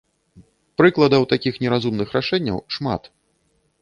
Прыкладаў 0.81 1.27
такіх 1.33 1.53
неразумных 1.67 2.07
рашэнняў 2.19 2.57
шмат. 2.77 3.01